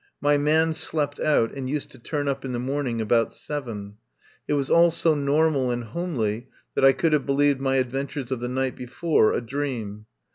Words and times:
My 0.19 0.35
man 0.35 0.73
slept 0.73 1.19
out, 1.19 1.53
and 1.53 1.69
used 1.69 1.91
to 1.91 1.99
turn 1.99 2.27
up 2.27 2.43
in 2.43 2.53
the 2.53 2.59
morning 2.59 2.99
about 2.99 3.35
seven. 3.35 3.97
It 4.47 4.53
was 4.53 4.71
all 4.71 4.89
so 4.89 5.13
normal 5.13 5.69
and 5.69 5.83
homely 5.83 6.47
that 6.73 6.83
I 6.83 6.91
could 6.91 7.13
have 7.13 7.27
believed 7.27 7.61
my 7.61 7.75
adventures 7.75 8.31
of 8.31 8.39
the 8.39 8.49
night 8.49 8.75
before 8.75 9.31
a 9.31 9.41
dream. 9.41 10.07